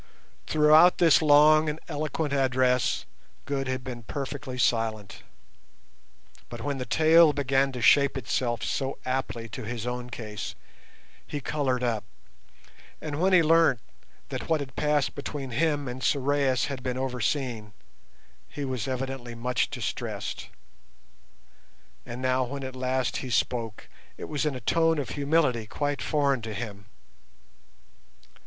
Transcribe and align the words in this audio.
Throughout 0.47 0.97
this 0.97 1.21
long 1.21 1.69
and 1.69 1.79
eloquent 1.87 2.33
address 2.33 3.05
Good 3.45 3.67
had 3.67 3.83
been 3.83 4.01
perfectly 4.01 4.57
silent, 4.57 5.21
but 6.49 6.61
when 6.61 6.79
the 6.79 6.87
tale 6.87 7.33
began 7.33 7.71
to 7.73 7.83
shape 7.83 8.17
itself 8.17 8.63
so 8.63 8.97
aptly 9.05 9.47
to 9.49 9.61
his 9.63 9.85
own 9.85 10.09
case, 10.09 10.55
he 11.27 11.39
coloured 11.39 11.83
up, 11.83 12.03
and 12.99 13.21
when 13.21 13.31
he 13.31 13.43
learnt 13.43 13.79
that 14.29 14.49
what 14.49 14.59
had 14.59 14.75
passed 14.75 15.13
between 15.13 15.51
him 15.51 15.87
and 15.87 16.01
Sorais 16.01 16.65
had 16.67 16.81
been 16.81 16.97
overseen 16.97 17.71
he 18.49 18.65
was 18.65 18.87
evidently 18.87 19.35
much 19.35 19.69
distressed. 19.69 20.49
And 22.07 22.23
now, 22.23 22.43
when 22.45 22.63
at 22.63 22.75
last 22.75 23.17
he 23.17 23.29
spoke, 23.29 23.87
it 24.17 24.25
was 24.27 24.47
in 24.47 24.55
a 24.55 24.61
tone 24.61 24.97
of 24.97 25.09
humility 25.09 25.67
quite 25.67 26.01
foreign 26.01 26.41
to 26.41 26.55
him. 26.55 26.87